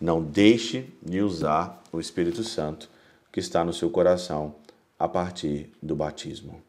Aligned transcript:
Não 0.00 0.22
deixe 0.22 0.92
de 1.02 1.20
usar 1.20 1.82
o 1.90 1.98
Espírito 1.98 2.44
Santo 2.44 2.88
que 3.32 3.40
está 3.40 3.64
no 3.64 3.72
seu 3.72 3.90
coração 3.90 4.54
a 4.98 5.08
partir 5.08 5.70
do 5.82 5.96
batismo. 5.96 6.60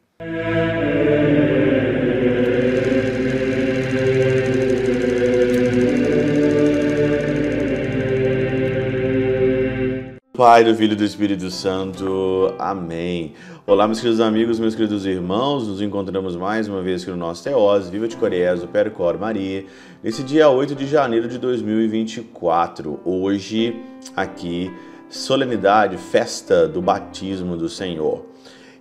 Pai, 10.37 10.63
do 10.63 10.75
Filho 10.75 10.93
e 10.93 10.95
do 10.95 11.03
Espírito 11.03 11.49
Santo. 11.49 12.53
Amém. 12.59 13.33
Olá, 13.65 13.87
meus 13.87 13.99
queridos 13.99 14.21
amigos, 14.21 14.59
meus 14.59 14.75
queridos 14.75 15.03
irmãos. 15.03 15.67
Nos 15.67 15.81
encontramos 15.81 16.35
mais 16.35 16.67
uma 16.69 16.79
vez 16.79 17.01
aqui 17.01 17.09
no 17.09 17.17
nosso 17.17 17.43
Teose, 17.43 17.89
Viva 17.89 18.07
de 18.07 18.15
Coriezo, 18.15 18.67
Percor 18.67 19.17
Maria, 19.17 19.65
nesse 20.03 20.21
dia 20.21 20.47
8 20.47 20.75
de 20.75 20.85
janeiro 20.85 21.27
de 21.27 21.39
2024. 21.39 22.99
Hoje, 23.03 23.81
aqui, 24.15 24.71
solenidade, 25.09 25.97
festa 25.97 26.67
do 26.67 26.83
batismo 26.83 27.57
do 27.57 27.67
Senhor. 27.67 28.23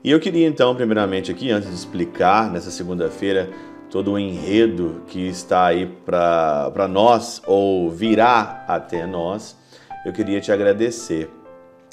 E 0.04 0.10
eu 0.10 0.20
queria 0.20 0.46
então, 0.46 0.74
primeiramente 0.76 1.30
aqui, 1.30 1.50
antes 1.50 1.70
de 1.70 1.74
explicar 1.74 2.52
nessa 2.52 2.70
segunda-feira 2.70 3.48
todo 3.88 4.12
o 4.12 4.18
enredo 4.18 5.00
que 5.06 5.26
está 5.26 5.64
aí 5.64 5.86
para 6.04 6.86
nós, 6.86 7.40
ou 7.46 7.90
virá 7.90 8.62
até 8.68 9.06
nós, 9.06 9.56
eu 10.04 10.12
queria 10.12 10.38
te 10.38 10.52
agradecer 10.52 11.30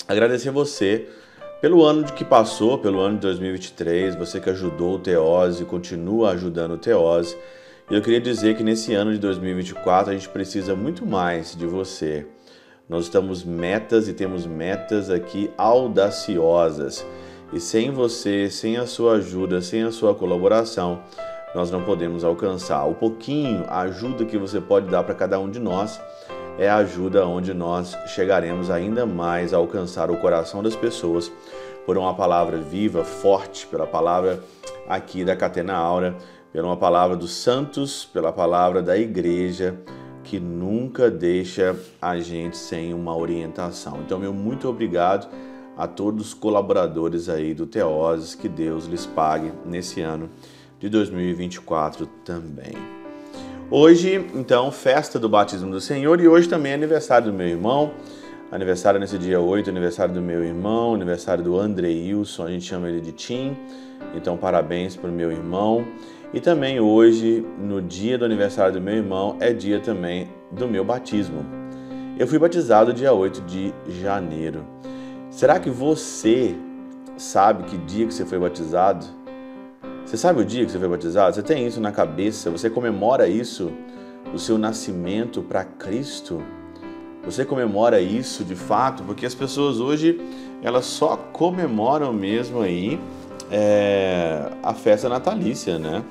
agradecer 0.07 0.51
você 0.51 1.07
pelo 1.61 1.83
ano 1.83 2.03
de 2.03 2.13
que 2.13 2.25
passou, 2.25 2.77
pelo 2.77 2.99
ano 2.99 3.15
de 3.15 3.21
2023, 3.21 4.15
você 4.15 4.39
que 4.39 4.49
ajudou 4.49 4.95
o 4.95 4.99
Teose, 4.99 5.63
continua 5.63 6.31
ajudando 6.31 6.73
o 6.73 6.77
Teose. 6.77 7.37
E 7.89 7.95
eu 7.95 8.01
queria 8.01 8.19
dizer 8.19 8.57
que 8.57 8.63
nesse 8.63 8.93
ano 8.93 9.13
de 9.13 9.19
2024 9.19 10.11
a 10.11 10.13
gente 10.13 10.27
precisa 10.27 10.75
muito 10.75 11.05
mais 11.05 11.55
de 11.55 11.65
você. 11.65 12.25
Nós 12.89 13.05
estamos 13.05 13.45
metas 13.45 14.09
e 14.09 14.13
temos 14.13 14.45
metas 14.45 15.09
aqui 15.09 15.49
audaciosas. 15.57 17.05
E 17.53 17.59
sem 17.59 17.91
você, 17.91 18.49
sem 18.49 18.77
a 18.77 18.85
sua 18.85 19.13
ajuda, 19.13 19.61
sem 19.61 19.83
a 19.83 19.91
sua 19.91 20.13
colaboração, 20.13 21.01
nós 21.55 21.71
não 21.71 21.83
podemos 21.83 22.25
alcançar. 22.25 22.83
O 22.85 22.95
pouquinho, 22.95 23.63
a 23.69 23.81
ajuda 23.81 24.25
que 24.25 24.37
você 24.37 24.59
pode 24.59 24.89
dar 24.89 25.03
para 25.03 25.15
cada 25.15 25.39
um 25.39 25.49
de 25.49 25.59
nós 25.59 26.01
é 26.57 26.69
a 26.69 26.77
ajuda 26.77 27.25
onde 27.25 27.53
nós 27.53 27.97
chegaremos 28.07 28.69
ainda 28.69 29.05
mais 29.05 29.53
a 29.53 29.57
alcançar 29.57 30.11
o 30.11 30.17
coração 30.17 30.61
das 30.61 30.75
pessoas 30.75 31.31
por 31.85 31.97
uma 31.97 32.13
palavra 32.13 32.57
viva, 32.57 33.03
forte, 33.03 33.67
pela 33.67 33.87
palavra 33.87 34.41
aqui 34.87 35.25
da 35.25 35.35
Catena 35.35 35.73
Aura, 35.73 36.15
pela 36.51 36.67
uma 36.67 36.77
palavra 36.77 37.15
dos 37.15 37.33
santos, 37.33 38.05
pela 38.05 38.31
palavra 38.31 38.81
da 38.81 38.97
igreja, 38.97 39.75
que 40.23 40.39
nunca 40.39 41.09
deixa 41.09 41.75
a 42.01 42.17
gente 42.19 42.55
sem 42.55 42.93
uma 42.93 43.15
orientação. 43.15 43.99
Então, 44.05 44.19
meu 44.19 44.33
muito 44.33 44.69
obrigado 44.69 45.27
a 45.75 45.87
todos 45.87 46.27
os 46.27 46.33
colaboradores 46.33 47.27
aí 47.27 47.53
do 47.53 47.65
Teoses, 47.65 48.35
que 48.35 48.47
Deus 48.47 48.85
lhes 48.85 49.05
pague 49.05 49.51
nesse 49.65 50.01
ano 50.01 50.29
de 50.79 50.87
2024 50.87 52.05
também. 52.23 53.02
Hoje, 53.71 54.29
então, 54.35 54.71
festa 54.71 55.17
do 55.17 55.27
batismo 55.27 55.71
do 55.71 55.81
Senhor 55.81 56.19
e 56.21 56.27
hoje 56.27 56.47
também 56.47 56.73
é 56.73 56.75
aniversário 56.75 57.31
do 57.31 57.33
meu 57.33 57.47
irmão. 57.47 57.91
Aniversário 58.51 58.99
nesse 58.99 59.17
dia 59.17 59.39
8, 59.39 59.69
aniversário 59.69 60.13
do 60.13 60.21
meu 60.21 60.43
irmão, 60.43 60.93
aniversário 60.93 61.43
do 61.43 61.57
Andreilson, 61.57 62.45
a 62.45 62.51
gente 62.51 62.65
chama 62.65 62.87
ele 62.87 63.01
de 63.01 63.11
Tim. 63.11 63.57
Então, 64.13 64.37
parabéns 64.37 64.95
para 64.95 65.09
o 65.09 65.13
meu 65.13 65.31
irmão. 65.31 65.85
E 66.33 66.39
também 66.39 66.79
hoje, 66.79 67.43
no 67.57 67.81
dia 67.81 68.17
do 68.17 68.25
aniversário 68.25 68.73
do 68.73 68.81
meu 68.81 68.95
irmão, 68.95 69.37
é 69.39 69.51
dia 69.53 69.79
também 69.79 70.29
do 70.51 70.67
meu 70.67 70.83
batismo. 70.83 71.43
Eu 72.19 72.27
fui 72.27 72.37
batizado 72.37 72.93
dia 72.93 73.11
8 73.11 73.41
de 73.41 73.73
janeiro. 74.01 74.63
Será 75.31 75.59
que 75.59 75.69
você 75.69 76.55
sabe 77.17 77.63
que 77.63 77.77
dia 77.77 78.05
que 78.05 78.13
você 78.13 78.25
foi 78.25 78.37
batizado? 78.37 79.22
Você 80.13 80.17
sabe 80.17 80.41
o 80.41 80.45
dia 80.45 80.63
que 80.63 80.71
você 80.71 80.77
foi 80.77 80.87
batizado? 80.87 81.33
Você 81.33 81.41
tem 81.41 81.65
isso 81.65 81.81
na 81.81 81.91
cabeça? 81.91 82.51
Você 82.51 82.69
comemora 82.69 83.27
isso, 83.27 83.71
o 84.31 84.37
seu 84.37 84.59
nascimento 84.59 85.41
para 85.41 85.63
Cristo? 85.63 86.39
Você 87.25 87.43
comemora 87.43 87.99
isso 87.99 88.43
de 88.43 88.55
fato? 88.55 89.01
Porque 89.01 89.25
as 89.25 89.33
pessoas 89.33 89.79
hoje 89.79 90.21
elas 90.61 90.85
só 90.85 91.17
comemoram 91.17 92.13
mesmo 92.13 92.61
aí 92.61 92.99
é, 93.49 94.51
a 94.61 94.75
festa 94.75 95.09
natalícia, 95.09 95.79
né? 95.79 96.03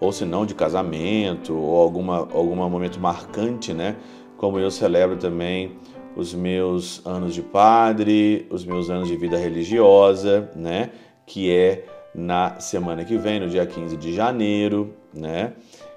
Ou 0.00 0.10
se 0.10 0.24
não 0.24 0.44
de 0.44 0.52
casamento 0.52 1.56
ou 1.56 1.80
alguma 1.80 2.28
algum 2.32 2.56
momento 2.56 2.98
marcante, 2.98 3.72
né? 3.72 3.94
Como 4.36 4.58
eu 4.58 4.68
celebro 4.68 5.16
também 5.16 5.78
os 6.16 6.34
meus 6.34 7.06
anos 7.06 7.32
de 7.32 7.42
padre, 7.42 8.48
os 8.50 8.64
meus 8.64 8.90
anos 8.90 9.06
de 9.06 9.16
vida 9.16 9.38
religiosa, 9.38 10.50
né? 10.56 10.90
Que 11.24 11.52
é 11.52 11.93
na 12.14 12.60
semana 12.60 13.04
que 13.04 13.16
vem, 13.16 13.40
no 13.40 13.48
dia 13.48 13.66
15 13.66 13.96
de 13.96 14.14
janeiro, 14.14 14.94
né? 15.12 15.54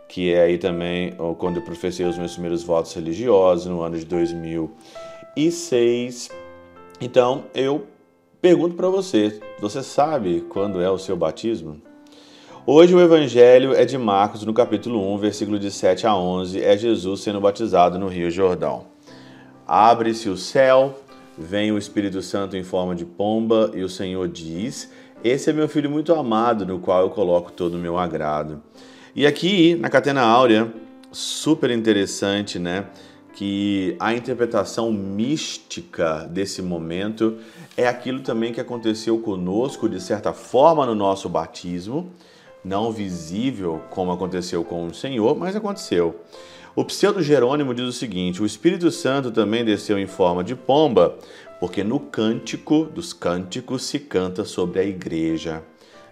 Que 0.10 0.34
é 0.34 0.42
aí 0.44 0.58
também 0.58 1.14
quando 1.38 1.58
eu 1.58 1.62
professei 1.62 2.04
os 2.06 2.18
meus 2.18 2.32
primeiros 2.34 2.64
votos 2.64 2.94
religiosos 2.94 3.68
no 3.68 3.82
ano 3.82 3.98
de 3.98 4.06
2006. 4.06 6.30
Então, 7.00 7.44
eu 7.54 7.86
pergunto 8.42 8.76
para 8.76 8.90
você, 8.90 9.40
você 9.60 9.84
sabe 9.84 10.42
quando 10.50 10.82
é 10.82 10.90
o 10.90 10.98
seu 10.98 11.16
batismo? 11.16 11.80
Hoje 12.66 12.96
o 12.96 13.00
evangelho 13.00 13.74
é 13.74 13.86
de 13.86 13.98
Marcos, 13.98 14.44
no 14.44 14.54
capítulo 14.54 15.14
1, 15.14 15.18
versículo 15.20 15.58
de 15.60 15.72
7 15.72 16.08
a 16.08 16.16
11, 16.16 16.62
é 16.62 16.78
Jesus 16.78 17.22
sendo 17.22 17.40
batizado 17.40 18.00
no 18.00 18.08
Rio 18.08 18.32
Jordão. 18.32 18.88
Abre-se 19.66 20.28
o 20.28 20.36
céu, 20.36 21.00
vem 21.38 21.72
o 21.72 21.78
Espírito 21.78 22.22
Santo 22.22 22.58
em 22.58 22.64
forma 22.64 22.94
de 22.96 23.06
pomba 23.06 23.72
e 23.74 23.84
o 23.84 23.90
Senhor 23.90 24.28
diz: 24.28 24.92
esse 25.24 25.50
é 25.50 25.54
meu 25.54 25.68
filho 25.68 25.90
muito 25.90 26.14
amado, 26.14 26.66
no 26.66 26.80
qual 26.80 27.02
eu 27.02 27.10
coloco 27.10 27.52
todo 27.52 27.76
o 27.76 27.78
meu 27.78 27.98
agrado. 27.98 28.62
E 29.16 29.26
aqui 29.26 29.76
na 29.76 29.90
Catena 29.90 30.22
Áurea, 30.22 30.72
super 31.12 31.72
interessante, 31.72 32.60
né? 32.60 32.86
Que 33.34 33.96
a 34.00 34.14
interpretação 34.14 34.92
mística 34.92 36.28
desse 36.32 36.62
momento 36.62 37.38
é 37.76 37.88
aquilo 37.88 38.22
também 38.22 38.52
que 38.52 38.62
aconteceu 38.62 39.20
conosco, 39.20 39.88
de 39.88 40.02
certa 40.02 40.34
forma, 40.34 40.86
no 40.86 40.96
nosso 40.96 41.30
batismo, 41.30 42.12
não 42.64 42.92
visível 42.92 43.82
como 43.90 44.12
aconteceu 44.12 44.64
com 44.64 44.86
o 44.86 44.94
Senhor, 44.94 45.36
mas 45.38 45.56
aconteceu. 45.56 46.22
O 46.76 46.86
pseudo 46.86 47.24
Jerônimo 47.24 47.74
diz 47.74 47.86
o 47.86 47.92
seguinte: 47.92 48.40
o 48.40 48.46
Espírito 48.46 48.92
Santo 48.92 49.32
também 49.32 49.66
desceu 49.66 49.98
em 49.98 50.06
forma 50.06 50.44
de 50.44 50.56
pomba, 50.56 51.18
porque 51.60 51.84
no 51.84 52.00
cântico 52.00 52.86
dos 52.86 53.14
cânticos 53.14 53.86
se 53.86 54.00
canta 54.00 54.46
sobre 54.46 54.80
a 54.80 54.84
igreja. 54.84 55.64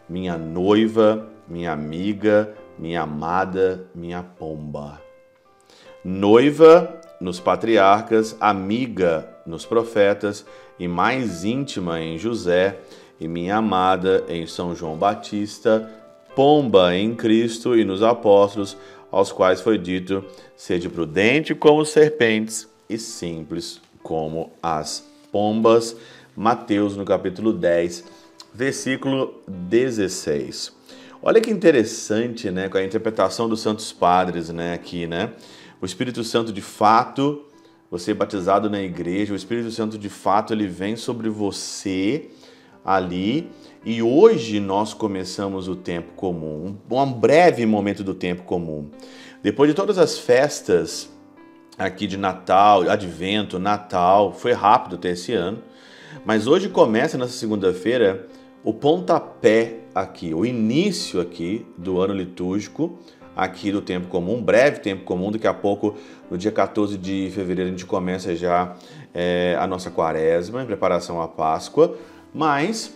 Minha 0.09 0.37
noiva, 0.37 1.29
minha 1.47 1.71
amiga, 1.71 2.55
minha 2.77 3.01
amada, 3.01 3.87
minha 3.93 4.23
pomba. 4.23 5.01
Noiva 6.03 7.01
nos 7.19 7.39
patriarcas, 7.39 8.35
amiga 8.39 9.29
nos 9.45 9.65
profetas 9.65 10.45
e 10.79 10.87
mais 10.87 11.43
íntima 11.43 12.01
em 12.01 12.17
José, 12.17 12.79
e 13.19 13.27
minha 13.27 13.57
amada 13.57 14.25
em 14.27 14.45
São 14.45 14.75
João 14.75 14.97
Batista, 14.97 15.89
pomba 16.35 16.95
em 16.95 17.15
Cristo 17.15 17.77
e 17.77 17.85
nos 17.85 18.03
apóstolos, 18.03 18.75
aos 19.11 19.31
quais 19.31 19.61
foi 19.61 19.77
dito: 19.77 20.25
sede 20.55 20.89
prudente 20.89 21.55
como 21.55 21.85
serpentes 21.85 22.67
e 22.89 22.97
simples 22.97 23.81
como 24.03 24.51
as 24.61 25.14
pombas. 25.35 25.97
Mateus, 26.33 26.95
no 26.95 27.03
capítulo 27.03 27.51
10, 27.51 28.05
versículo 28.53 29.41
16. 29.45 30.71
Olha 31.21 31.41
que 31.41 31.51
interessante, 31.51 32.49
né, 32.49 32.69
com 32.69 32.77
a 32.77 32.83
interpretação 32.85 33.49
dos 33.49 33.59
santos 33.59 33.91
padres, 33.91 34.47
né, 34.47 34.73
aqui, 34.73 35.05
né? 35.05 35.33
O 35.81 35.85
Espírito 35.85 36.23
Santo 36.23 36.53
de 36.53 36.61
fato, 36.61 37.43
você 37.91 38.11
é 38.11 38.13
batizado 38.13 38.69
na 38.69 38.81
igreja, 38.81 39.33
o 39.33 39.35
Espírito 39.35 39.71
Santo 39.71 39.97
de 39.97 40.07
fato 40.07 40.53
ele 40.53 40.67
vem 40.67 40.95
sobre 40.95 41.27
você 41.27 42.29
ali, 42.85 43.49
e 43.83 44.01
hoje 44.01 44.61
nós 44.61 44.93
começamos 44.93 45.67
o 45.67 45.75
tempo 45.75 46.13
comum, 46.13 46.77
um 46.89 47.11
breve 47.11 47.65
momento 47.65 48.05
do 48.05 48.13
tempo 48.13 48.43
comum. 48.43 48.89
Depois 49.43 49.69
de 49.69 49.75
todas 49.75 49.97
as 49.97 50.17
festas 50.17 51.09
aqui 51.77 52.07
de 52.07 52.17
Natal, 52.17 52.89
Advento, 52.89 53.59
Natal, 53.59 54.33
foi 54.33 54.53
rápido 54.53 54.95
até 54.95 55.11
esse 55.11 55.33
ano, 55.33 55.59
mas 56.25 56.47
hoje 56.47 56.69
começa 56.69 57.17
nessa 57.17 57.33
segunda-feira 57.33 58.27
o 58.63 58.73
pontapé 58.73 59.79
aqui, 59.93 60.33
o 60.33 60.45
início 60.45 61.21
aqui 61.21 61.65
do 61.77 61.99
ano 62.01 62.13
litúrgico, 62.13 62.97
aqui 63.35 63.71
do 63.71 63.81
tempo 63.81 64.07
comum, 64.07 64.41
breve 64.41 64.79
tempo 64.79 65.03
comum, 65.03 65.31
daqui 65.31 65.47
a 65.47 65.53
pouco, 65.53 65.95
no 66.31 66.37
dia 66.37 66.51
14 66.51 66.97
de 66.97 67.29
fevereiro, 67.33 67.69
a 67.69 67.71
gente 67.71 67.85
começa 67.85 68.35
já 68.35 68.75
é, 69.13 69.57
a 69.59 69.67
nossa 69.67 69.91
quaresma, 69.91 70.63
em 70.63 70.65
preparação 70.65 71.21
à 71.21 71.27
Páscoa, 71.27 71.97
mas 72.33 72.93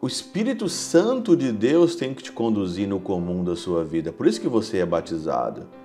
o 0.00 0.06
Espírito 0.06 0.68
Santo 0.68 1.36
de 1.36 1.50
Deus 1.52 1.96
tem 1.96 2.14
que 2.14 2.22
te 2.22 2.32
conduzir 2.32 2.86
no 2.86 3.00
comum 3.00 3.42
da 3.42 3.56
sua 3.56 3.84
vida, 3.84 4.12
por 4.12 4.26
isso 4.26 4.40
que 4.40 4.48
você 4.48 4.78
é 4.78 4.86
batizado. 4.86 5.79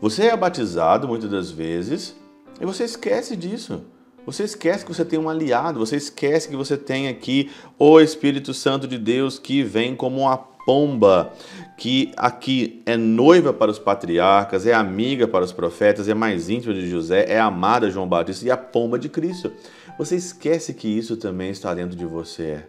Você 0.00 0.24
é 0.26 0.36
batizado 0.36 1.08
muitas 1.08 1.30
das 1.30 1.50
vezes 1.50 2.14
E 2.60 2.66
você 2.66 2.84
esquece 2.84 3.34
disso. 3.34 3.82
Você 4.26 4.42
esquece 4.42 4.84
que 4.84 4.92
você 4.92 5.04
tem 5.04 5.18
um 5.18 5.28
aliado, 5.28 5.78
você 5.78 5.96
esquece 5.96 6.48
que 6.48 6.56
você 6.56 6.76
tem 6.76 7.06
aqui 7.06 7.50
o 7.78 8.00
Espírito 8.00 8.52
Santo 8.52 8.88
de 8.88 8.98
Deus 8.98 9.38
que 9.38 9.62
vem 9.62 9.94
como 9.94 10.22
uma 10.22 10.36
pomba, 10.36 11.32
que 11.78 12.10
aqui 12.16 12.82
é 12.84 12.96
noiva 12.96 13.52
para 13.52 13.70
os 13.70 13.78
patriarcas, 13.78 14.66
é 14.66 14.74
amiga 14.74 15.28
para 15.28 15.44
os 15.44 15.52
profetas, 15.52 16.08
é 16.08 16.14
mais 16.14 16.50
íntima 16.50 16.74
de 16.74 16.90
José, 16.90 17.24
é 17.28 17.38
amada 17.38 17.88
João 17.88 18.08
Batista 18.08 18.44
e 18.44 18.50
a 18.50 18.56
pomba 18.56 18.98
de 18.98 19.08
Cristo. 19.08 19.52
Você 19.96 20.16
esquece 20.16 20.74
que 20.74 20.88
isso 20.88 21.16
também 21.16 21.50
está 21.50 21.72
dentro 21.72 21.96
de 21.96 22.04
você. 22.04 22.64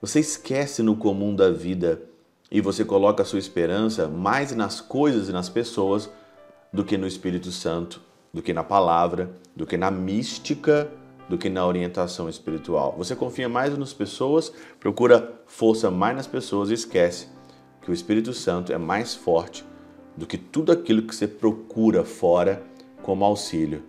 Você 0.00 0.20
esquece 0.20 0.82
no 0.82 0.96
comum 0.96 1.36
da 1.36 1.50
vida 1.50 2.00
e 2.50 2.60
você 2.60 2.84
coloca 2.84 3.22
a 3.22 3.26
sua 3.26 3.38
esperança 3.38 4.08
mais 4.08 4.54
nas 4.54 4.80
coisas 4.80 5.28
e 5.28 5.32
nas 5.32 5.48
pessoas 5.48 6.10
do 6.72 6.84
que 6.84 6.96
no 6.96 7.06
Espírito 7.06 7.50
Santo 7.50 8.00
do 8.34 8.42
que 8.42 8.52
na 8.52 8.64
palavra, 8.64 9.30
do 9.54 9.64
que 9.64 9.76
na 9.76 9.92
mística, 9.92 10.90
do 11.28 11.38
que 11.38 11.48
na 11.48 11.64
orientação 11.64 12.28
espiritual. 12.28 12.92
Você 12.98 13.14
confia 13.14 13.48
mais 13.48 13.78
nas 13.78 13.92
pessoas, 13.92 14.52
procura 14.80 15.40
força 15.46 15.88
mais 15.88 16.16
nas 16.16 16.26
pessoas 16.26 16.68
e 16.68 16.74
esquece 16.74 17.28
que 17.80 17.92
o 17.92 17.94
Espírito 17.94 18.34
Santo 18.34 18.72
é 18.72 18.78
mais 18.78 19.14
forte 19.14 19.64
do 20.16 20.26
que 20.26 20.36
tudo 20.36 20.72
aquilo 20.72 21.02
que 21.02 21.14
você 21.14 21.28
procura 21.28 22.04
fora 22.04 22.60
como 23.02 23.24
auxílio. 23.24 23.84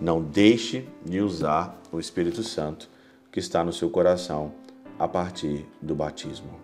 Não 0.00 0.20
deixe 0.20 0.88
de 1.04 1.20
usar 1.20 1.80
o 1.92 2.00
Espírito 2.00 2.42
Santo 2.42 2.88
que 3.30 3.38
está 3.38 3.62
no 3.62 3.72
seu 3.72 3.88
coração 3.88 4.52
a 4.98 5.06
partir 5.06 5.66
do 5.80 5.94
batismo. 5.94 6.63